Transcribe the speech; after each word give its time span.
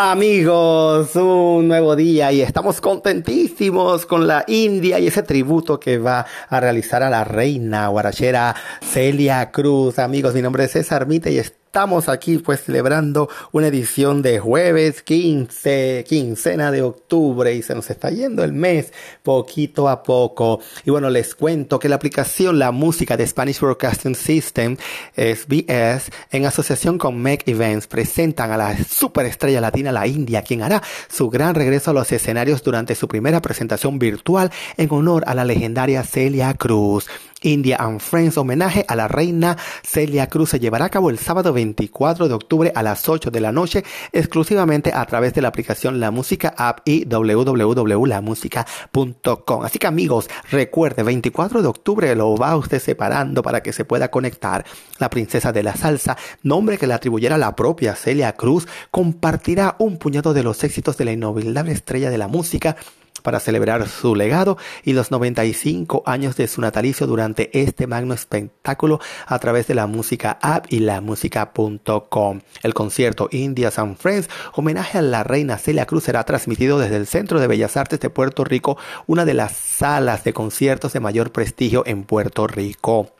Amigos, 0.00 1.16
un 1.16 1.66
nuevo 1.66 1.96
día 1.96 2.30
y 2.30 2.40
estamos 2.40 2.80
contentísimos 2.80 4.06
con 4.06 4.28
la 4.28 4.44
India 4.46 5.00
y 5.00 5.08
ese 5.08 5.24
tributo 5.24 5.80
que 5.80 5.98
va 5.98 6.24
a 6.48 6.60
realizar 6.60 7.02
a 7.02 7.10
la 7.10 7.24
reina 7.24 7.88
guarachera 7.88 8.54
Celia 8.80 9.50
Cruz. 9.50 9.98
Amigos, 9.98 10.34
mi 10.34 10.40
nombre 10.40 10.62
es 10.62 10.70
César 10.70 11.08
Mite 11.08 11.32
y 11.32 11.38
Estamos 11.68 12.08
aquí 12.08 12.38
pues 12.38 12.64
celebrando 12.64 13.28
una 13.52 13.66
edición 13.66 14.22
de 14.22 14.38
jueves 14.38 15.02
15, 15.02 16.02
quincena 16.08 16.70
de 16.72 16.80
octubre 16.80 17.54
y 17.54 17.60
se 17.60 17.74
nos 17.74 17.90
está 17.90 18.08
yendo 18.08 18.42
el 18.42 18.54
mes 18.54 18.90
poquito 19.22 19.86
a 19.90 20.02
poco. 20.02 20.60
Y 20.86 20.90
bueno, 20.90 21.10
les 21.10 21.34
cuento 21.34 21.78
que 21.78 21.90
la 21.90 21.96
aplicación 21.96 22.58
La 22.58 22.70
Música 22.70 23.18
de 23.18 23.26
Spanish 23.26 23.60
Broadcasting 23.60 24.14
System, 24.14 24.78
SBS, 25.14 26.10
en 26.30 26.46
asociación 26.46 26.96
con 26.96 27.20
Meg 27.20 27.42
Events, 27.44 27.86
presentan 27.86 28.50
a 28.50 28.56
la 28.56 28.74
superestrella 28.82 29.60
latina 29.60 29.92
La 29.92 30.06
India, 30.06 30.40
quien 30.40 30.62
hará 30.62 30.82
su 31.10 31.28
gran 31.28 31.54
regreso 31.54 31.90
a 31.90 31.94
los 31.94 32.10
escenarios 32.10 32.62
durante 32.62 32.94
su 32.94 33.08
primera 33.08 33.42
presentación 33.42 33.98
virtual 33.98 34.50
en 34.78 34.90
honor 34.90 35.22
a 35.26 35.34
la 35.34 35.44
legendaria 35.44 36.02
Celia 36.02 36.54
Cruz. 36.54 37.08
India 37.42 37.76
and 37.78 38.00
Friends 38.00 38.36
homenaje 38.36 38.84
a 38.88 38.96
la 38.96 39.06
reina 39.08 39.56
Celia 39.82 40.28
Cruz 40.28 40.50
se 40.50 40.60
llevará 40.60 40.84
a 40.86 40.90
cabo 40.90 41.10
el 41.10 41.18
sábado 41.18 41.52
24 41.52 42.28
de 42.28 42.34
octubre 42.34 42.72
a 42.74 42.82
las 42.82 43.08
8 43.08 43.30
de 43.30 43.40
la 43.40 43.52
noche 43.52 43.84
exclusivamente 44.12 44.92
a 44.92 45.06
través 45.06 45.34
de 45.34 45.42
la 45.42 45.48
aplicación 45.48 46.00
La 46.00 46.10
Música 46.10 46.54
App 46.56 46.80
y 46.84 47.04
www.lamusica.com. 47.04 49.64
Así 49.64 49.78
que 49.78 49.86
amigos, 49.86 50.28
recuerde, 50.50 51.02
24 51.02 51.62
de 51.62 51.68
octubre 51.68 52.14
lo 52.14 52.36
va 52.36 52.56
usted 52.56 52.80
separando 52.80 53.42
para 53.42 53.62
que 53.62 53.72
se 53.72 53.84
pueda 53.84 54.10
conectar. 54.10 54.64
La 54.98 55.10
princesa 55.10 55.52
de 55.52 55.62
la 55.62 55.76
salsa, 55.76 56.16
nombre 56.42 56.78
que 56.78 56.86
le 56.86 56.94
atribuyera 56.94 57.36
la 57.38 57.54
propia 57.54 57.94
Celia 57.94 58.32
Cruz, 58.32 58.66
compartirá 58.90 59.76
un 59.78 59.98
puñado 59.98 60.34
de 60.34 60.42
los 60.42 60.64
éxitos 60.64 60.96
de 60.96 61.04
la 61.04 61.12
inolvidable 61.12 61.72
estrella 61.72 62.10
de 62.10 62.18
la 62.18 62.28
música 62.28 62.76
para 63.20 63.40
celebrar 63.40 63.88
su 63.88 64.14
legado 64.14 64.58
y 64.82 64.92
los 64.92 65.10
95 65.10 66.02
años 66.06 66.36
de 66.36 66.48
su 66.48 66.60
natalicio 66.60 67.06
durante 67.06 67.50
este 67.58 67.86
magno 67.86 68.14
espectáculo 68.14 69.00
a 69.26 69.38
través 69.38 69.66
de 69.66 69.74
la 69.74 69.86
música 69.86 70.38
app 70.40 70.66
y 70.68 70.80
la 70.80 71.00
música.com. 71.00 72.40
El 72.62 72.74
concierto 72.74 73.28
Indias 73.30 73.78
and 73.78 73.96
Friends, 73.96 74.28
homenaje 74.54 74.98
a 74.98 75.02
la 75.02 75.24
reina 75.24 75.58
Celia 75.58 75.86
Cruz, 75.86 76.04
será 76.04 76.24
transmitido 76.24 76.78
desde 76.78 76.96
el 76.96 77.06
Centro 77.06 77.40
de 77.40 77.46
Bellas 77.46 77.76
Artes 77.76 78.00
de 78.00 78.10
Puerto 78.10 78.44
Rico, 78.44 78.78
una 79.06 79.24
de 79.24 79.34
las 79.34 79.52
salas 79.52 80.24
de 80.24 80.32
conciertos 80.32 80.92
de 80.92 81.00
mayor 81.00 81.32
prestigio 81.32 81.82
en 81.86 82.04
Puerto 82.04 82.46
Rico. 82.46 83.17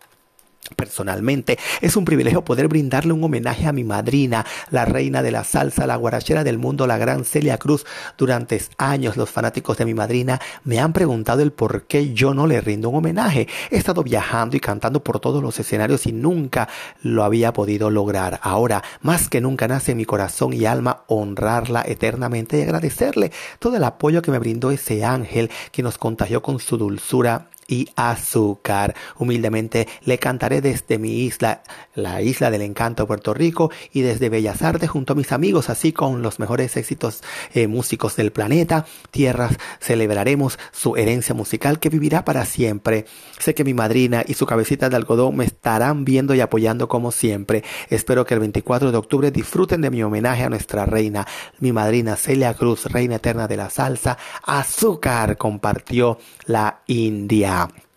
Personalmente, 0.77 1.59
es 1.81 1.97
un 1.97 2.05
privilegio 2.05 2.45
poder 2.45 2.69
brindarle 2.69 3.13
un 3.13 3.25
homenaje 3.25 3.67
a 3.67 3.73
mi 3.73 3.85
madrina, 3.85 4.45
la 4.71 4.85
reina 4.85 5.23
de 5.23 5.31
la 5.31 5.45
salsa, 5.45 5.87
la 5.87 5.97
guarachera 5.97 6.45
del 6.45 6.59
mundo, 6.59 6.87
la 6.87 6.99
gran 6.99 7.25
Celia 7.25 7.57
Cruz. 7.57 7.87
Durante 8.19 8.61
años 8.77 9.17
los 9.17 9.31
fanáticos 9.31 9.79
de 9.79 9.87
mi 9.87 9.95
madrina 9.95 10.41
me 10.65 10.79
han 10.79 10.93
preguntado 10.93 11.43
el 11.43 11.53
por 11.53 11.85
qué 11.85 12.13
yo 12.13 12.35
no 12.35 12.47
le 12.47 12.61
rindo 12.61 12.91
un 12.91 12.97
homenaje. 12.97 13.49
He 13.71 13.77
estado 13.77 14.03
viajando 14.03 14.57
y 14.57 14.61
cantando 14.61 15.03
por 15.03 15.21
todos 15.21 15.43
los 15.43 15.59
escenarios 15.59 16.07
y 16.07 16.13
nunca 16.13 16.69
lo 17.03 17.25
había 17.25 17.53
podido 17.53 17.91
lograr. 17.91 18.39
Ahora, 18.43 18.83
más 19.01 19.29
que 19.29 19.41
nunca 19.41 19.69
nace 19.69 19.93
en 19.93 19.99
mi 19.99 20.05
corazón 20.05 20.53
y 20.53 20.67
alma 20.67 21.05
honrarla 21.07 21.83
eternamente 21.87 22.59
y 22.59 22.63
agradecerle 22.63 23.33
todo 23.59 23.77
el 23.77 23.85
apoyo 23.85 24.21
que 24.21 24.31
me 24.31 24.39
brindó 24.39 24.71
ese 24.71 25.03
ángel 25.05 25.51
que 25.73 25.83
nos 25.83 25.97
contagió 25.97 26.43
con 26.43 26.59
su 26.59 26.77
dulzura 26.77 27.49
y 27.69 27.91
azúcar. 27.95 28.95
Humildemente 29.19 29.87
le 30.05 30.19
cantaré 30.19 30.61
desde 30.61 30.99
mi 30.99 31.21
isla, 31.21 31.63
la 31.95 32.23
isla 32.23 32.51
del 32.51 32.63
encanto 32.63 33.07
Puerto 33.07 33.35
Rico 33.35 33.71
y 33.93 34.01
desde 34.01 34.31
Bellas 34.31 34.63
Artes 34.63 34.91
junto 34.91 35.13
a 35.13 35.17
mis 35.17 35.31
amigos, 35.31 35.69
así 35.69 35.93
con 35.93 36.23
los 36.23 36.41
mejores 36.41 36.77
éxitos 36.77 37.23
eh, 37.53 37.69
músicos 37.69 38.17
del 38.17 38.33
planeta. 38.33 38.87
Tierras 39.11 39.59
celebraremos 39.81 40.59
su 40.73 40.97
herencia 40.97 41.35
musical 41.35 41.79
que 41.79 41.91
vivirá 41.91 42.25
para 42.25 42.47
siempre. 42.47 43.05
Sé 43.39 43.55
que 43.55 43.65
mi 43.65 43.75
madrina 43.75 44.25
y 44.27 44.35
su 44.35 44.47
cabecita 44.47 44.89
de 44.89 44.97
algodón 44.97 45.37
me 45.37 45.45
estarán 45.45 46.07
viendo 46.07 46.35
y 46.35 46.41
apoyando 46.41 46.89
como 46.89 47.13
siempre. 47.13 47.63
Espero 47.91 48.25
que 48.25 48.35
el 48.35 48.41
24 48.41 48.91
de 48.91 48.99
octubre 48.99 49.31
disfruten 49.31 49.83
de 49.83 49.91
mi 49.91 50.03
homenaje 50.03 50.43
a 50.45 50.49
nuestra 50.49 50.87
reina, 50.87 51.27
mi 51.61 51.73
madrina 51.73 52.17
Celia 52.17 52.55
Cruz, 52.55 52.87
reina 52.87 53.17
eterna 53.17 53.47
de 53.47 53.59
la 53.59 53.69
salsa. 53.69 54.17
Azúcar 54.43 55.37
compartió 55.37 56.19
la 56.47 56.81
India. 56.87 57.58
있습니다. 57.67 57.88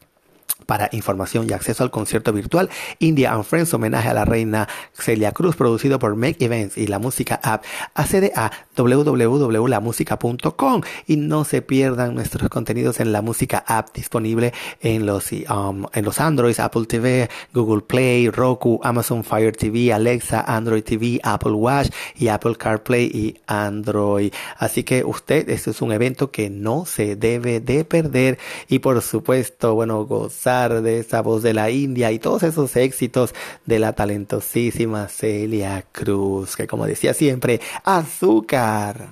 Para 0.71 0.87
información 0.93 1.47
y 1.49 1.51
acceso 1.51 1.83
al 1.83 1.91
concierto 1.91 2.31
virtual 2.31 2.69
India 2.99 3.33
and 3.33 3.43
Friends 3.43 3.73
homenaje 3.73 4.07
a 4.07 4.13
la 4.13 4.23
reina 4.23 4.69
Celia 4.93 5.33
Cruz 5.33 5.57
producido 5.57 5.99
por 5.99 6.15
Make 6.15 6.45
Events 6.45 6.77
y 6.77 6.87
la 6.87 6.97
música 6.97 7.41
app, 7.43 7.65
accede 7.93 8.31
a 8.37 8.49
www.lamusica.com 8.77 10.81
y 11.07 11.17
no 11.17 11.43
se 11.43 11.61
pierdan 11.61 12.15
nuestros 12.15 12.47
contenidos 12.47 13.01
en 13.01 13.11
la 13.11 13.21
música 13.21 13.65
app 13.67 13.93
disponible 13.93 14.53
en 14.79 15.05
los, 15.05 15.33
um, 15.33 15.87
en 15.91 16.05
los 16.05 16.21
Androids, 16.21 16.61
Apple 16.61 16.85
TV, 16.85 17.29
Google 17.53 17.81
Play, 17.81 18.29
Roku, 18.29 18.79
Amazon 18.81 19.25
Fire 19.25 19.53
TV, 19.53 19.91
Alexa, 19.91 20.45
Android 20.47 20.85
TV, 20.85 21.19
Apple 21.21 21.51
Watch 21.51 21.89
y 22.15 22.29
Apple 22.29 22.55
CarPlay 22.55 23.07
y 23.07 23.41
Android. 23.45 24.31
Así 24.57 24.85
que 24.85 25.03
usted, 25.03 25.49
este 25.49 25.71
es 25.71 25.81
un 25.81 25.91
evento 25.91 26.31
que 26.31 26.49
no 26.49 26.85
se 26.85 27.17
debe 27.17 27.59
de 27.59 27.83
perder 27.83 28.39
y 28.69 28.79
por 28.79 29.01
supuesto, 29.01 29.75
bueno, 29.75 30.05
gozar 30.05 30.60
de 30.69 30.99
esa 30.99 31.22
voz 31.22 31.41
de 31.41 31.53
la 31.53 31.72
India 31.72 32.11
y 32.11 32.19
todos 32.19 32.44
esos 32.44 32.75
éxitos 32.75 33.33
de 33.66 33.79
la 33.79 33.94
talentosísima 33.94 35.07
Celia 35.07 35.85
Cruz, 35.91 36.55
que 36.55 36.67
como 36.67 36.85
decía 36.85 37.13
siempre, 37.13 37.59
azúcar. 37.83 39.09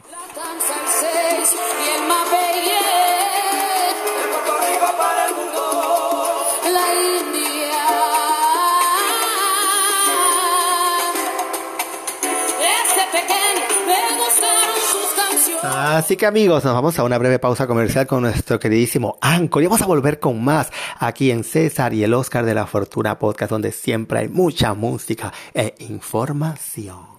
Así 16.00 16.16
que 16.16 16.26
amigos, 16.26 16.64
nos 16.64 16.74
vamos 16.74 16.98
a 16.98 17.04
una 17.04 17.18
breve 17.18 17.40
pausa 17.40 17.68
comercial 17.68 18.08
con 18.08 18.22
nuestro 18.22 18.58
queridísimo 18.58 19.18
Anchor 19.20 19.62
y 19.62 19.66
vamos 19.66 19.82
a 19.82 19.86
volver 19.86 20.18
con 20.18 20.42
más 20.42 20.72
aquí 20.98 21.30
en 21.30 21.44
César 21.44 21.94
y 21.94 22.06
el 22.06 22.14
Oscar 22.14 22.46
de 22.46 22.54
la 22.54 22.66
Fortuna 22.68 23.20
Podcast, 23.20 23.52
donde 23.52 23.74
siempre 23.74 24.20
hay 24.20 24.30
mucha 24.30 24.74
música 24.74 25.34
e 25.54 25.76
información. 25.80 27.19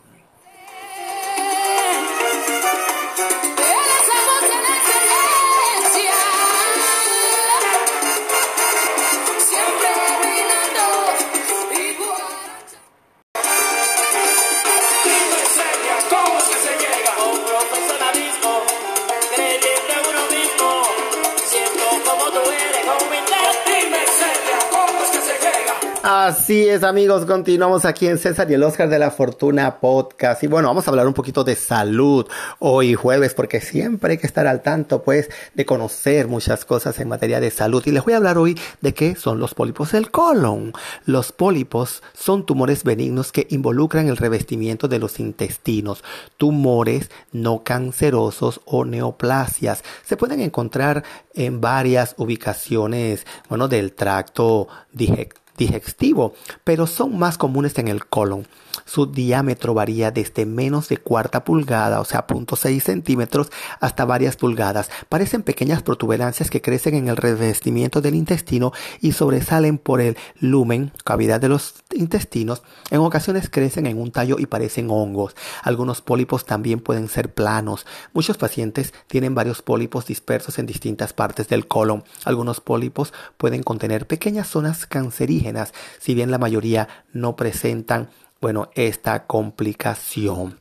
Así 26.02 26.66
es, 26.66 26.82
amigos, 26.82 27.26
continuamos 27.26 27.84
aquí 27.84 28.06
en 28.06 28.16
César 28.16 28.50
y 28.50 28.54
el 28.54 28.62
Oscar 28.62 28.88
de 28.88 28.98
la 28.98 29.10
Fortuna 29.10 29.80
Podcast. 29.80 30.42
Y 30.42 30.46
bueno, 30.46 30.68
vamos 30.68 30.86
a 30.86 30.90
hablar 30.90 31.06
un 31.06 31.12
poquito 31.12 31.44
de 31.44 31.54
salud 31.56 32.26
hoy 32.58 32.94
jueves, 32.94 33.34
porque 33.34 33.60
siempre 33.60 34.12
hay 34.12 34.18
que 34.18 34.26
estar 34.26 34.46
al 34.46 34.62
tanto, 34.62 35.02
pues, 35.02 35.28
de 35.52 35.66
conocer 35.66 36.26
muchas 36.26 36.64
cosas 36.64 36.98
en 37.00 37.08
materia 37.08 37.38
de 37.38 37.50
salud. 37.50 37.82
Y 37.84 37.90
les 37.90 38.02
voy 38.02 38.14
a 38.14 38.16
hablar 38.16 38.38
hoy 38.38 38.58
de 38.80 38.94
qué 38.94 39.14
son 39.14 39.40
los 39.40 39.52
pólipos 39.52 39.92
del 39.92 40.10
colon. 40.10 40.72
Los 41.04 41.32
pólipos 41.32 42.02
son 42.14 42.46
tumores 42.46 42.82
benignos 42.82 43.30
que 43.30 43.46
involucran 43.50 44.08
el 44.08 44.16
revestimiento 44.16 44.88
de 44.88 45.00
los 45.00 45.20
intestinos, 45.20 46.02
tumores 46.38 47.10
no 47.32 47.62
cancerosos 47.62 48.62
o 48.64 48.86
neoplasias. 48.86 49.84
Se 50.02 50.16
pueden 50.16 50.40
encontrar 50.40 51.04
en 51.34 51.60
varias 51.60 52.14
ubicaciones, 52.16 53.26
bueno, 53.50 53.68
del 53.68 53.92
tracto 53.92 54.66
digestivo 54.92 55.40
digestivo, 55.66 56.34
pero 56.64 56.86
son 56.86 57.18
más 57.18 57.38
comunes 57.38 57.78
en 57.78 57.88
el 57.88 58.06
colon. 58.06 58.46
Su 58.84 59.06
diámetro 59.06 59.74
varía 59.74 60.10
desde 60.10 60.46
menos 60.46 60.88
de 60.88 60.96
cuarta 60.96 61.44
pulgada, 61.44 62.00
o 62.00 62.04
sea, 62.04 62.26
0.6 62.26 62.80
centímetros, 62.80 63.50
hasta 63.80 64.04
varias 64.04 64.36
pulgadas. 64.36 64.90
Parecen 65.08 65.42
pequeñas 65.42 65.82
protuberancias 65.82 66.50
que 66.50 66.60
crecen 66.60 66.94
en 66.94 67.08
el 67.08 67.16
revestimiento 67.16 68.00
del 68.00 68.14
intestino 68.14 68.72
y 69.00 69.12
sobresalen 69.12 69.78
por 69.78 70.00
el 70.00 70.16
lumen, 70.40 70.92
cavidad 71.04 71.40
de 71.40 71.48
los 71.48 71.74
intestinos. 71.92 72.62
En 72.90 73.00
ocasiones 73.00 73.48
crecen 73.50 73.86
en 73.86 74.00
un 74.00 74.10
tallo 74.10 74.36
y 74.38 74.46
parecen 74.46 74.90
hongos. 74.90 75.36
Algunos 75.62 76.02
pólipos 76.02 76.44
también 76.44 76.80
pueden 76.80 77.08
ser 77.08 77.32
planos. 77.32 77.86
Muchos 78.12 78.36
pacientes 78.36 78.92
tienen 79.06 79.34
varios 79.34 79.62
pólipos 79.62 80.06
dispersos 80.06 80.58
en 80.58 80.66
distintas 80.66 81.12
partes 81.12 81.48
del 81.48 81.66
colon. 81.66 82.04
Algunos 82.24 82.60
pólipos 82.60 83.12
pueden 83.36 83.62
contener 83.62 84.06
pequeñas 84.06 84.48
zonas 84.48 84.86
cancerígenas, 84.86 85.72
si 85.98 86.14
bien 86.14 86.30
la 86.30 86.38
mayoría 86.38 86.88
no 87.12 87.36
presentan 87.36 88.08
bueno, 88.40 88.70
esta 88.74 89.26
complicación. 89.26 90.58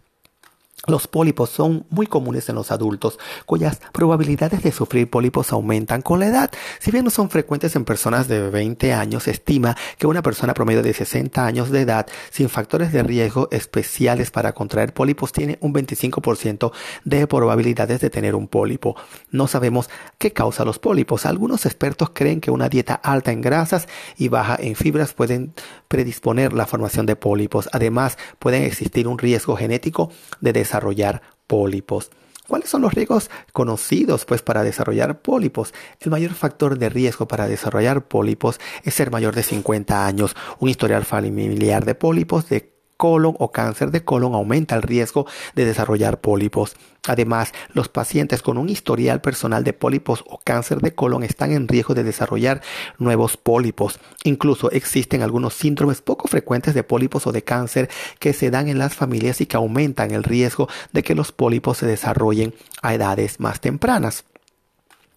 Los 0.89 1.07
pólipos 1.07 1.51
son 1.51 1.85
muy 1.91 2.07
comunes 2.07 2.49
en 2.49 2.55
los 2.55 2.71
adultos, 2.71 3.19
cuyas 3.45 3.79
probabilidades 3.93 4.63
de 4.63 4.71
sufrir 4.71 5.07
pólipos 5.07 5.51
aumentan 5.51 6.01
con 6.01 6.19
la 6.19 6.25
edad. 6.25 6.51
Si 6.79 6.89
bien 6.89 7.05
no 7.05 7.11
son 7.11 7.29
frecuentes 7.29 7.75
en 7.75 7.85
personas 7.85 8.27
de 8.27 8.49
20 8.49 8.91
años, 8.93 9.23
se 9.23 9.31
estima 9.31 9.77
que 9.99 10.07
una 10.07 10.23
persona 10.23 10.55
promedio 10.55 10.81
de 10.81 10.95
60 10.95 11.45
años 11.45 11.69
de 11.69 11.81
edad, 11.81 12.07
sin 12.31 12.49
factores 12.49 12.91
de 12.91 13.03
riesgo 13.03 13.49
especiales 13.51 14.31
para 14.31 14.53
contraer 14.53 14.91
pólipos, 14.91 15.31
tiene 15.31 15.59
un 15.61 15.75
25% 15.75 16.71
de 17.03 17.27
probabilidades 17.27 18.01
de 18.01 18.09
tener 18.09 18.33
un 18.33 18.47
pólipo. 18.47 18.95
No 19.29 19.45
sabemos 19.45 19.91
qué 20.17 20.33
causa 20.33 20.65
los 20.65 20.79
pólipos. 20.79 21.27
Algunos 21.27 21.67
expertos 21.67 22.09
creen 22.15 22.41
que 22.41 22.49
una 22.49 22.67
dieta 22.67 22.95
alta 22.95 23.31
en 23.31 23.41
grasas 23.41 23.87
y 24.17 24.29
baja 24.29 24.57
en 24.59 24.75
fibras 24.75 25.13
pueden 25.13 25.53
predisponer 25.87 26.53
la 26.53 26.65
formación 26.65 27.05
de 27.05 27.15
pólipos. 27.15 27.69
Además, 27.73 28.17
pueden 28.39 28.63
existir 28.63 29.07
un 29.07 29.19
riesgo 29.19 29.55
genético 29.55 30.11
de 30.41 30.51
desarrollo 30.53 30.78
desarrollar 30.79 31.21
pólipos. 31.47 32.11
¿Cuáles 32.47 32.69
son 32.69 32.81
los 32.81 32.93
riesgos 32.93 33.29
conocidos 33.53 34.25
pues 34.25 34.41
para 34.41 34.63
desarrollar 34.63 35.21
pólipos? 35.21 35.73
El 35.99 36.09
mayor 36.09 36.31
factor 36.31 36.79
de 36.79 36.89
riesgo 36.89 37.27
para 37.27 37.47
desarrollar 37.47 38.07
pólipos 38.07 38.59
es 38.83 38.95
ser 38.95 39.11
mayor 39.11 39.35
de 39.35 39.43
50 39.43 40.07
años, 40.07 40.35
un 40.57 40.69
historial 40.69 41.05
familiar 41.05 41.85
de 41.85 41.93
pólipos 41.93 42.49
de 42.49 42.78
colon 42.99 43.33
o 43.39 43.53
cáncer 43.53 43.91
de 43.91 44.03
colon 44.03 44.35
aumenta 44.35 44.75
el 44.75 44.81
riesgo 44.81 45.25
de 45.55 45.63
desarrollar 45.63 46.19
pólipos. 46.19 46.75
Además, 47.07 47.53
los 47.73 47.87
pacientes 47.87 48.41
con 48.41 48.57
un 48.57 48.67
historial 48.67 49.21
personal 49.21 49.63
de 49.63 49.71
pólipos 49.71 50.25
o 50.27 50.41
cáncer 50.43 50.81
de 50.81 50.93
colon 50.93 51.23
están 51.23 51.53
en 51.53 51.69
riesgo 51.69 51.93
de 51.93 52.03
desarrollar 52.03 52.61
nuevos 52.97 53.37
pólipos. 53.37 54.01
Incluso 54.25 54.69
existen 54.71 55.21
algunos 55.21 55.53
síndromes 55.53 56.01
poco 56.01 56.27
frecuentes 56.27 56.73
de 56.73 56.83
pólipos 56.83 57.25
o 57.25 57.31
de 57.31 57.41
cáncer 57.41 57.89
que 58.19 58.33
se 58.33 58.51
dan 58.51 58.67
en 58.67 58.79
las 58.79 58.95
familias 58.95 59.39
y 59.39 59.45
que 59.45 59.55
aumentan 59.55 60.11
el 60.11 60.25
riesgo 60.25 60.67
de 60.91 61.01
que 61.01 61.15
los 61.15 61.31
pólipos 61.31 61.77
se 61.77 61.85
desarrollen 61.85 62.53
a 62.81 62.93
edades 62.93 63.39
más 63.39 63.61
tempranas. 63.61 64.25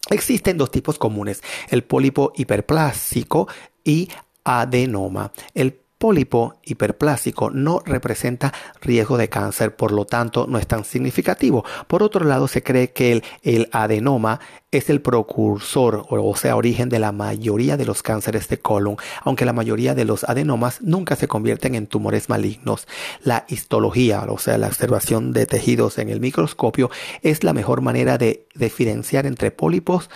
Existen 0.09 0.57
dos 0.57 0.71
tipos 0.71 0.97
comunes, 0.97 1.43
el 1.67 1.83
pólipo 1.83 2.31
hiperplásico 2.37 3.49
y 3.83 4.07
adenoma. 4.45 5.33
El 5.53 5.82
pólipo 6.03 6.55
hiperplásico 6.65 7.49
no 7.49 7.81
representa 7.85 8.51
riesgo 8.81 9.15
de 9.15 9.29
cáncer, 9.29 9.73
por 9.77 9.93
lo 9.93 10.03
tanto 10.03 10.47
no 10.49 10.57
es 10.57 10.67
tan 10.67 10.83
significativo. 10.83 11.63
Por 11.87 12.03
otro 12.03 12.25
lado, 12.25 12.49
se 12.49 12.61
cree 12.61 12.91
que 12.91 13.13
el, 13.13 13.23
el 13.41 13.69
adenoma 13.71 14.41
es 14.69 14.89
el 14.89 14.99
precursor, 14.99 16.05
o 16.09 16.35
sea, 16.35 16.57
origen 16.57 16.89
de 16.89 16.99
la 16.99 17.13
mayoría 17.13 17.77
de 17.77 17.85
los 17.85 18.03
cánceres 18.03 18.49
de 18.49 18.59
colon, 18.59 18.97
aunque 19.21 19.45
la 19.45 19.53
mayoría 19.53 19.95
de 19.95 20.03
los 20.03 20.25
adenomas 20.25 20.81
nunca 20.81 21.15
se 21.15 21.29
convierten 21.29 21.73
en 21.73 21.87
tumores 21.87 22.27
malignos. 22.27 22.85
La 23.23 23.45
histología, 23.47 24.25
o 24.27 24.37
sea, 24.37 24.57
la 24.57 24.67
observación 24.67 25.31
de 25.31 25.45
tejidos 25.45 25.99
en 25.99 26.09
el 26.09 26.19
microscopio, 26.19 26.91
es 27.21 27.45
la 27.45 27.53
mejor 27.53 27.79
manera 27.79 28.17
de 28.17 28.45
diferenciar 28.55 29.25
entre 29.25 29.51
pólipos 29.51 30.09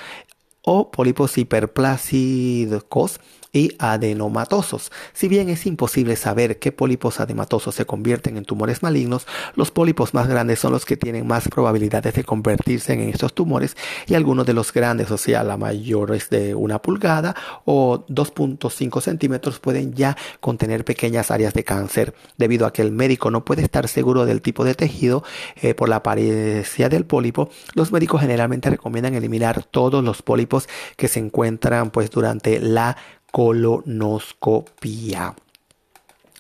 o 0.63 0.92
pólipos 0.92 1.38
hiperplásicos 1.38 3.22
y 3.57 3.75
adenomatosos. 3.80 4.92
Si 5.13 5.27
bien 5.27 5.50
es 5.50 5.65
imposible 5.65 6.15
saber 6.15 6.59
qué 6.59 6.71
pólipos 6.71 7.19
adenomatosos 7.19 7.74
se 7.75 7.86
convierten 7.86 8.38
en 8.38 8.45
tumores 8.45 8.83
malignos, 8.83 9.25
los 9.56 9.71
pólipos 9.71 10.13
más 10.13 10.27
grandes 10.27 10.59
son 10.59 10.71
los 10.71 10.86
que 10.86 10.95
tienen 10.95 11.25
más 11.25 11.48
probabilidades 11.48 12.13
de 12.13 12.24
convertirse 12.24 12.94
en 12.94 13.01
estos 13.09 13.33
tumores 13.33 13.75
y 14.06 14.13
algunos 14.13 14.45
de 14.45 14.54
los 14.54 14.71
grandes, 14.71 15.09
o 15.12 15.18
sea, 15.18 15.44
la 15.44 15.57
mayor 15.57 16.13
es 16.13 16.30
de 16.30 16.54
una 16.54 16.81
pulgada 16.81 17.36
o 17.65 18.06
2.5 18.07 19.01
centímetros, 19.01 19.60
pueden 19.60 19.94
ya 19.94 20.15
contener 20.39 20.86
pequeñas 20.86 21.31
áreas 21.31 21.53
de 21.53 21.63
cáncer. 21.63 22.13
Debido 22.38 22.65
a 22.68 22.74
que 22.74 22.83
el 22.83 22.92
médico 22.92 23.31
no 23.31 23.44
puede 23.44 23.63
estar 23.63 23.88
seguro 23.88 24.25
del 24.25 24.42
tipo 24.42 24.63
de 24.63 24.75
tejido 24.75 25.24
eh, 25.62 25.74
por 25.74 25.89
la 25.89 25.98
apariencia 25.98 26.89
del 26.89 27.06
pólipo, 27.06 27.50
los 27.74 27.92
médicos 27.92 28.21
generalmente 28.21 28.69
recomiendan 28.69 29.15
eliminar 29.15 29.63
todos 29.63 30.03
los 30.03 30.21
pólipos 30.21 30.69
que 30.95 31.07
se 31.07 31.19
encuentran 31.19 31.89
pues 31.89 32.12
durante 32.12 32.60
la 32.60 32.98
colonoscopía. 33.31 35.35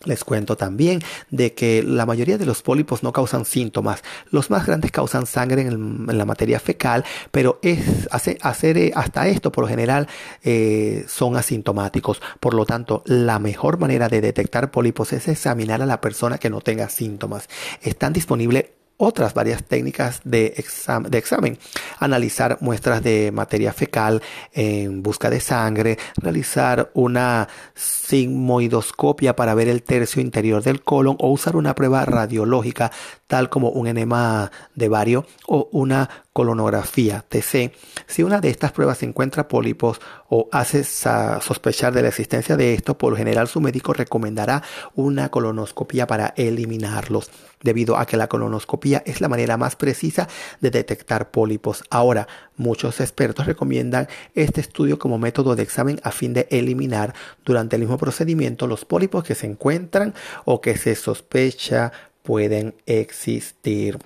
Les 0.05 0.23
cuento 0.23 0.55
también 0.55 1.01
de 1.31 1.53
que 1.53 1.81
la 1.81 2.05
mayoría 2.05 2.37
de 2.37 2.45
los 2.45 2.61
pólipos 2.61 3.01
no 3.01 3.11
causan 3.11 3.45
síntomas. 3.45 4.03
Los 4.29 4.51
más 4.51 4.67
grandes 4.67 4.91
causan 4.91 5.25
sangre 5.25 5.63
en, 5.63 6.05
la 6.05 6.23
materia 6.23 6.59
fecal, 6.59 7.03
pero 7.31 7.59
es, 7.63 8.07
hacer 8.11 8.77
eh, 8.77 8.91
hasta 8.95 9.27
esto 9.27 9.51
por 9.51 9.63
lo 9.63 9.67
general 9.67 10.07
eh, 10.43 11.03
son 11.07 11.35
asintomáticos. 11.35 12.21
Por 12.39 12.53
lo 12.53 12.65
tanto, 12.65 13.01
la 13.05 13.39
mejor 13.39 13.79
manera 13.79 14.07
de 14.07 14.21
detectar 14.21 14.69
pólipos 14.69 15.13
es 15.13 15.27
examinar 15.27 15.81
a 15.81 15.87
la 15.87 15.99
persona 15.99 16.37
que 16.37 16.51
no 16.51 16.61
tenga 16.61 16.89
síntomas. 16.89 17.49
Están 17.81 18.13
disponibles 18.13 18.65
otras 18.97 19.33
varias 19.33 19.63
técnicas 19.63 20.21
de, 20.23 20.53
examen, 20.57 21.57
Analizar 21.99 22.57
muestras 22.61 23.03
de 23.03 23.31
materia 23.31 23.71
fecal 23.73 24.21
en 24.53 25.03
busca 25.03 25.29
de 25.29 25.39
sangre, 25.39 25.97
realizar 26.15 26.91
una 26.93 27.47
sigmoidoscopia 27.75 29.35
para 29.35 29.53
ver 29.53 29.67
el 29.67 29.83
tercio 29.83 30.21
interior 30.21 30.63
del 30.63 30.81
colon 30.81 31.15
o 31.19 31.31
usar 31.31 31.55
una 31.55 31.75
prueba 31.75 32.05
radiológica 32.05 32.91
tal 33.27 33.49
como 33.49 33.69
un 33.69 33.87
enema 33.87 34.51
de 34.75 34.89
vario 34.89 35.25
o 35.47 35.69
una 35.71 36.09
colonografía 36.37 37.25
TC. 37.27 37.71
Si 38.05 38.21
una 38.21 38.39
de 38.41 38.51
estas 38.51 38.71
pruebas 38.71 39.01
encuentra 39.01 39.47
pólipos 39.47 39.99
o 40.29 40.47
hace 40.51 40.83
sospechar 40.83 41.95
de 41.95 42.03
la 42.03 42.09
existencia 42.09 42.55
de 42.55 42.75
esto, 42.75 42.95
por 42.95 43.09
lo 43.09 43.17
general 43.17 43.47
su 43.47 43.59
médico 43.59 43.91
recomendará 43.91 44.61
una 44.93 45.29
colonoscopia 45.29 46.05
para 46.05 46.35
eliminarlos, 46.37 47.31
debido 47.63 47.97
a 47.97 48.05
que 48.05 48.17
la 48.17 48.27
colonoscopia 48.27 49.01
es 49.07 49.19
la 49.19 49.29
manera 49.29 49.57
más 49.57 49.75
precisa 49.75 50.27
de 50.61 50.69
detectar 50.69 51.31
pólipos. 51.31 51.83
Ahora, 51.89 52.27
muchos 52.55 52.99
expertos 52.99 53.47
recomiendan 53.47 54.07
este 54.35 54.61
estudio 54.61 54.99
como 54.99 55.17
método 55.17 55.55
de 55.55 55.63
examen 55.63 55.99
a 56.03 56.11
fin 56.11 56.35
de 56.35 56.47
eliminar 56.51 57.15
durante 57.45 57.77
el 57.77 57.81
mismo 57.81 57.97
procedimiento 57.97 58.67
los 58.67 58.85
pólipos 58.85 59.23
que 59.23 59.33
se 59.33 59.47
encuentran 59.47 60.13
o 60.45 60.61
que 60.61 60.77
se 60.77 60.93
sospecha 60.93 61.91
pueden 62.21 62.75
existir. 62.85 63.97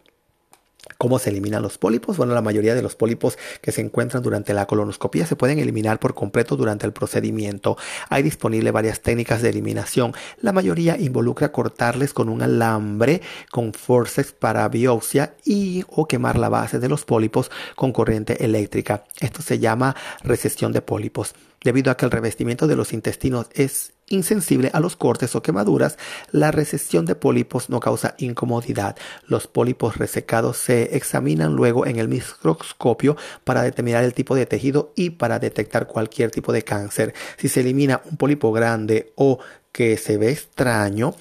¿Cómo 0.97 1.19
se 1.19 1.29
eliminan 1.29 1.61
los 1.61 1.77
pólipos? 1.77 2.17
Bueno, 2.17 2.33
la 2.33 2.41
mayoría 2.41 2.73
de 2.73 2.81
los 2.81 2.95
pólipos 2.95 3.37
que 3.61 3.71
se 3.71 3.81
encuentran 3.81 4.23
durante 4.23 4.53
la 4.53 4.65
colonoscopia 4.65 5.27
se 5.27 5.35
pueden 5.35 5.59
eliminar 5.59 5.99
por 5.99 6.15
completo 6.15 6.57
durante 6.57 6.87
el 6.87 6.93
procedimiento. 6.93 7.77
Hay 8.09 8.23
disponibles 8.23 8.73
varias 8.73 9.01
técnicas 9.01 9.41
de 9.41 9.49
eliminación. 9.49 10.13
La 10.41 10.51
mayoría 10.51 10.97
involucra 10.97 11.51
cortarles 11.51 12.13
con 12.13 12.29
un 12.29 12.41
alambre 12.41 13.21
con 13.51 13.73
forceps 13.73 14.31
para 14.31 14.67
biopsia 14.69 15.35
y 15.45 15.83
o 15.87 16.07
quemar 16.07 16.39
la 16.39 16.49
base 16.49 16.79
de 16.79 16.89
los 16.89 17.05
pólipos 17.05 17.51
con 17.75 17.93
corriente 17.93 18.43
eléctrica. 18.43 19.03
Esto 19.19 19.41
se 19.43 19.59
llama 19.59 19.95
recesión 20.23 20.71
de 20.71 20.81
pólipos. 20.81 21.35
Debido 21.63 21.91
a 21.91 21.97
que 21.97 22.05
el 22.05 22.11
revestimiento 22.11 22.65
de 22.65 22.75
los 22.75 22.91
intestinos 22.91 23.47
es 23.53 23.93
insensible 24.11 24.69
a 24.73 24.79
los 24.79 24.95
cortes 24.95 25.35
o 25.35 25.41
quemaduras, 25.41 25.97
la 26.31 26.51
recesión 26.51 27.05
de 27.05 27.15
pólipos 27.15 27.69
no 27.69 27.79
causa 27.79 28.15
incomodidad. 28.17 28.95
Los 29.27 29.47
pólipos 29.47 29.97
resecados 29.97 30.57
se 30.57 30.95
examinan 30.95 31.55
luego 31.55 31.85
en 31.85 31.97
el 31.97 32.07
microscopio 32.07 33.17
para 33.43 33.63
determinar 33.63 34.03
el 34.03 34.13
tipo 34.13 34.35
de 34.35 34.45
tejido 34.45 34.93
y 34.95 35.11
para 35.11 35.39
detectar 35.39 35.87
cualquier 35.87 36.31
tipo 36.31 36.51
de 36.51 36.63
cáncer. 36.63 37.13
Si 37.37 37.47
se 37.47 37.61
elimina 37.61 38.01
un 38.09 38.17
pólipo 38.17 38.51
grande 38.51 39.13
o 39.15 39.39
que 39.71 39.97
se 39.97 40.17
ve 40.17 40.31
extraño 40.31 41.15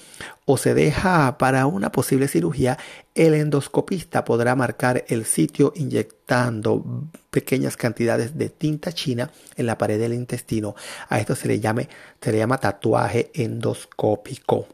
o 0.45 0.57
se 0.57 0.73
deja 0.73 1.37
para 1.37 1.65
una 1.65 1.91
posible 1.91 2.27
cirugía, 2.27 2.77
el 3.15 3.33
endoscopista 3.33 4.25
podrá 4.25 4.55
marcar 4.55 5.05
el 5.07 5.25
sitio 5.25 5.71
inyectando 5.75 6.83
pequeñas 7.29 7.77
cantidades 7.77 8.37
de 8.37 8.49
tinta 8.49 8.91
china 8.91 9.31
en 9.55 9.65
la 9.65 9.77
pared 9.77 9.99
del 9.99 10.13
intestino. 10.13 10.75
A 11.07 11.19
esto 11.19 11.35
se 11.35 11.47
le, 11.47 11.59
llame, 11.59 11.87
se 12.19 12.31
le 12.31 12.39
llama 12.39 12.57
tatuaje 12.57 13.31
endoscópico. 13.33 14.67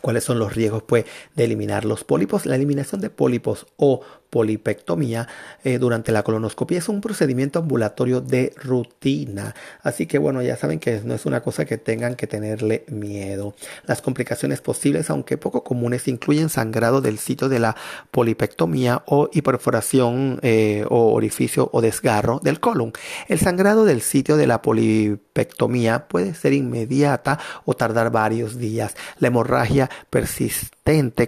¿Cuáles 0.00 0.24
son 0.24 0.38
los 0.38 0.54
riesgos 0.54 0.82
pues, 0.84 1.04
de 1.34 1.44
eliminar 1.44 1.84
los 1.84 2.02
pólipos? 2.02 2.46
La 2.46 2.56
eliminación 2.56 3.00
de 3.00 3.10
pólipos 3.10 3.66
o 3.76 4.00
polipectomía 4.32 5.28
eh, 5.62 5.76
durante 5.76 6.10
la 6.10 6.22
colonoscopia 6.22 6.78
es 6.78 6.88
un 6.88 7.02
procedimiento 7.02 7.58
ambulatorio 7.58 8.22
de 8.22 8.54
rutina. 8.56 9.54
Así 9.82 10.06
que 10.06 10.16
bueno, 10.16 10.40
ya 10.40 10.56
saben 10.56 10.80
que 10.80 11.02
no 11.04 11.12
es 11.12 11.26
una 11.26 11.42
cosa 11.42 11.66
que 11.66 11.76
tengan 11.76 12.14
que 12.14 12.26
tenerle 12.26 12.86
miedo. 12.88 13.54
Las 13.84 14.00
complicaciones 14.00 14.62
posibles, 14.62 15.10
aunque 15.10 15.36
poco 15.36 15.62
comunes, 15.64 16.08
incluyen 16.08 16.48
sangrado 16.48 17.02
del 17.02 17.18
sitio 17.18 17.50
de 17.50 17.58
la 17.58 17.76
polipectomía 18.10 19.02
o 19.04 19.28
hiperforación 19.34 20.40
eh, 20.40 20.86
o 20.88 21.12
orificio 21.12 21.68
o 21.70 21.82
desgarro 21.82 22.40
del 22.42 22.58
colon. 22.58 22.94
El 23.28 23.38
sangrado 23.38 23.84
del 23.84 24.00
sitio 24.00 24.38
de 24.38 24.46
la 24.46 24.62
polipectomía 24.62 26.08
puede 26.08 26.32
ser 26.32 26.54
inmediata 26.54 27.38
o 27.66 27.74
tardar 27.74 28.10
varios 28.10 28.56
días. 28.56 28.96
La 29.18 29.28
hemorragia 29.28 29.90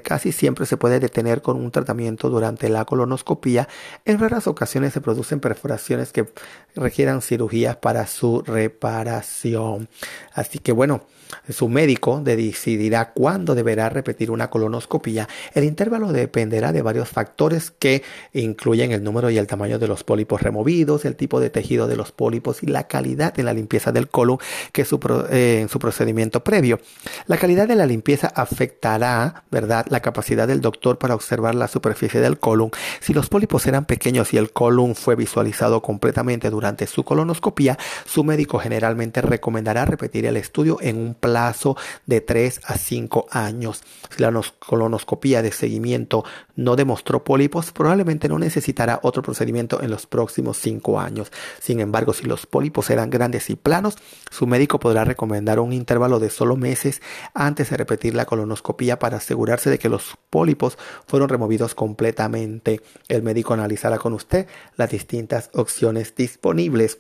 casi 0.03 0.33
siempre 0.33 0.67
se 0.67 0.77
puede 0.77 1.01
detener 1.01 1.41
con 1.41 1.57
un 1.57 1.71
tratamiento 1.71 2.29
durante 2.29 2.69
la 2.69 2.85
colonoscopía, 2.85 3.69
en 4.05 4.19
raras 4.19 4.47
ocasiones 4.47 4.93
se 4.93 5.01
producen 5.01 5.41
perforaciones 5.41 6.13
que 6.13 6.27
requieran 6.75 7.23
cirugías 7.23 7.77
para 7.77 8.07
su 8.07 8.43
reparación. 8.43 9.89
Así 10.35 10.59
que 10.59 10.73
bueno, 10.73 11.03
su 11.49 11.69
médico 11.69 12.21
decidirá 12.23 13.13
cuándo 13.13 13.55
deberá 13.55 13.89
repetir 13.89 14.31
una 14.31 14.51
colonoscopia. 14.51 15.29
El 15.55 15.65
intervalo 15.65 16.13
dependerá 16.13 16.73
de 16.73 16.83
varios 16.83 17.09
factores 17.09 17.71
que 17.71 18.03
incluyen 18.33 18.93
el 18.93 19.03
número 19.03 19.31
y 19.31 19.39
el 19.39 19.47
tamaño 19.47 19.79
de 19.79 19.89
los 19.89 20.05
pólipos 20.05 20.43
removidos, 20.43 21.05
el 21.05 21.17
tipo 21.17 21.41
de 21.41 21.51
tejido 21.51 21.87
de 21.87 21.97
los 21.97 22.13
pólipos 22.13 22.63
y 22.63 22.67
la 22.67 22.87
calidad 22.87 23.33
de 23.35 23.43
la 23.43 23.53
limpieza 23.53 23.93
del 23.93 24.09
colon 24.09 24.39
que 24.73 24.83
eh, 25.31 25.59
en 25.61 25.69
su 25.69 25.79
procedimiento 25.79 26.43
previo. 26.43 26.81
La 27.27 27.37
calidad 27.37 27.69
de 27.69 27.77
la 27.77 27.87
limpieza 27.87 28.29
afectará, 28.29 29.44
¿verdad?, 29.51 29.87
la 29.89 30.01
capacidad 30.01 30.47
del 30.49 30.61
doctor 30.61 30.99
para 30.99 31.15
observar 31.15 31.55
la 31.55 31.69
superficie 31.69 32.21
del 32.21 32.39
colon. 32.39 32.71
Si 33.01 33.13
los 33.13 33.29
pólipos 33.29 33.67
eran 33.67 33.85
pequeños 33.85 34.33
y 34.33 34.37
el 34.37 34.53
colon 34.53 34.95
fue 34.95 35.17
visualizado 35.17 35.83
completamente 35.83 36.51
durante 36.51 36.87
su 36.87 37.05
colonoscopia, 37.05 37.79
su 38.05 38.25
médico 38.25 38.59
generalmente 38.59 39.23
recomendará 39.23 39.85
repetir 39.85 40.27
el 40.27 40.37
estudio 40.37 40.79
en 40.81 40.97
un 40.97 41.15
plazo 41.15 41.77
de 42.07 42.21
3 42.21 42.61
a 42.65 42.77
5 42.77 43.27
años. 43.31 43.83
Si 44.11 44.23
la 44.23 44.33
colonoscopia 44.59 45.43
de 45.43 45.53
seguimiento 45.53 46.25
no 46.57 46.77
demostró 46.77 47.25
pólipos, 47.25 47.73
probablemente 47.73 48.29
no 48.29 48.39
necesitará 48.39 49.01
otro 49.03 49.23
procedimiento 49.23 49.83
en 49.83 49.91
los 49.91 50.07
próximos 50.07 50.57
5 50.59 51.01
años. 51.01 51.33
Sin 51.61 51.81
embargo, 51.81 52.13
si 52.13 52.25
los 52.27 52.47
pólipos 52.47 52.91
eran 52.91 53.11
grandes 53.11 53.51
y 53.51 53.57
planos, 53.57 53.97
su 54.31 54.47
médico 54.47 54.79
podrá 54.79 55.05
recomendar 55.05 55.61
un 55.61 55.73
intervalo 55.73 56.19
de 56.19 56.31
solo 56.31 56.57
meses 56.57 57.03
antes 57.35 57.71
de 57.71 57.77
repetir 57.77 58.15
la 58.15 58.25
colonoscopia 58.25 58.99
para 58.99 59.21
asegurarse 59.35 59.69
de 59.69 59.79
que 59.79 59.89
los 59.89 60.17
pólipos 60.31 60.79
fueron 61.07 61.29
removidos 61.29 61.75
completamente. 61.75 62.81
El 63.09 63.23
médico 63.23 63.53
analizará 63.53 63.99
con 63.99 64.13
usted 64.13 64.47
las 64.77 64.91
distintas 64.91 65.51
opciones 65.55 66.15
disponibles. 66.15 66.99